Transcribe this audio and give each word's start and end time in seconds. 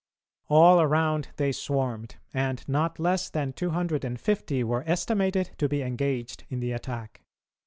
All 0.47 0.81
around 0.81 1.27
they 1.35 1.51
swarmed, 1.51 2.15
and 2.33 2.67
not 2.67 2.97
less 2.99 3.29
than 3.29 3.53
250 3.53 4.63
were 4.63 4.83
estimated 4.87 5.51
to 5.59 5.69
be 5.69 5.83
engaged 5.83 6.43
in 6.49 6.59
the 6.59 6.71
attack. 6.71 7.21